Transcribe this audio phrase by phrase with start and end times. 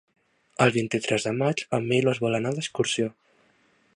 [0.63, 3.13] El vint-i-tres de maig en Milos vol anar d'excursió.